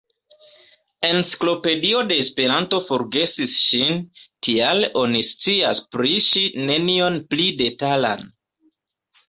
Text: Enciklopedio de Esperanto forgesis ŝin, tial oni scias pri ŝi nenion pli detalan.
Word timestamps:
Enciklopedio 1.09 1.99
de 2.11 2.17
Esperanto 2.21 2.79
forgesis 2.87 3.53
ŝin, 3.67 4.01
tial 4.49 4.83
oni 5.05 5.23
scias 5.35 5.85
pri 5.95 6.17
ŝi 6.31 6.47
nenion 6.73 7.23
pli 7.31 7.49
detalan. 7.65 8.29